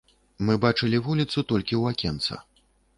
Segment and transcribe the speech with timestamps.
[0.47, 2.45] Мы бачылі вуліцу толькі ў акенца.